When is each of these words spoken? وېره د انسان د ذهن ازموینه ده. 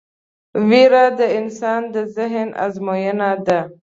وېره 0.69 1.03
د 1.19 1.21
انسان 1.39 1.81
د 1.93 1.95
ذهن 2.15 2.47
ازموینه 2.65 3.29
ده. 3.45 3.59